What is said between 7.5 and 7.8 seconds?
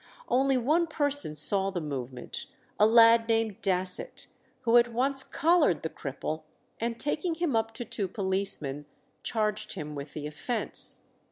up